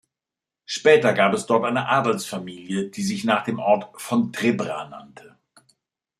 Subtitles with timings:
[0.65, 5.37] Später gab es dort eine Adelsfamilie, die sich nach dem Ort "von Trebra" nannte.